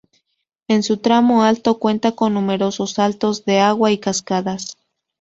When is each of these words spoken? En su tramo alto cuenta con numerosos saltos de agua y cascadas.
En 0.67 0.81
su 0.81 0.97
tramo 0.97 1.43
alto 1.43 1.77
cuenta 1.77 2.13
con 2.13 2.33
numerosos 2.33 2.93
saltos 2.93 3.45
de 3.45 3.59
agua 3.59 3.91
y 3.91 3.99
cascadas. 3.99 4.77